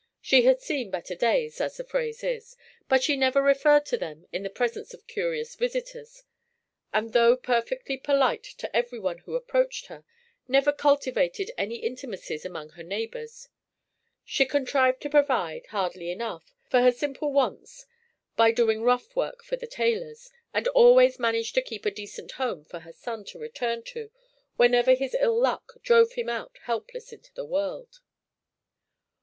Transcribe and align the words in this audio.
She 0.19 0.41
had 0.45 0.59
seen 0.61 0.89
better 0.89 1.13
days, 1.13 1.61
as 1.61 1.77
the 1.77 1.83
phrase 1.83 2.23
is, 2.23 2.57
but 2.89 3.03
she 3.03 3.15
never 3.15 3.39
referred 3.39 3.85
to 3.85 3.97
them 3.99 4.25
in 4.31 4.41
the 4.41 4.49
presence 4.49 4.95
of 4.95 5.05
curious 5.05 5.53
visitors; 5.53 6.23
and, 6.91 7.13
though 7.13 7.37
perfectly 7.37 7.97
polite 7.97 8.41
to 8.57 8.75
every 8.75 8.97
one 8.97 9.19
who 9.19 9.35
approached 9.35 9.85
her, 9.89 10.03
never 10.47 10.73
cultivated 10.73 11.51
any 11.55 11.75
intimacies 11.75 12.43
among 12.43 12.69
her 12.71 12.81
neighbors. 12.81 13.47
She 14.25 14.47
contrived 14.47 15.01
to 15.03 15.09
provide, 15.11 15.67
hardly 15.67 16.09
enough, 16.09 16.51
for 16.67 16.81
her 16.81 16.91
simple 16.91 17.31
wants 17.31 17.85
by 18.35 18.49
doing 18.49 18.81
rough 18.81 19.15
work 19.15 19.43
for 19.43 19.55
the 19.55 19.67
tailors, 19.67 20.31
and 20.51 20.67
always 20.69 21.19
managed 21.19 21.53
to 21.53 21.61
keep 21.61 21.85
a 21.85 21.91
decent 21.91 22.31
home 22.31 22.65
for 22.65 22.79
her 22.79 22.93
son 22.93 23.23
to 23.25 23.37
return 23.37 23.83
to 23.93 24.09
whenever 24.55 24.95
his 24.95 25.15
ill 25.19 25.39
luck 25.39 25.73
drove 25.83 26.13
him 26.13 26.27
out 26.27 26.57
helpless 26.63 27.13
into 27.13 27.31
the 27.35 27.45
world. 27.45 27.99